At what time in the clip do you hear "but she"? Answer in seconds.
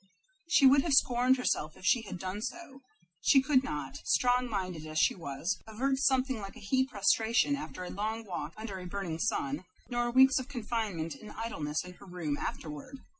2.79-3.39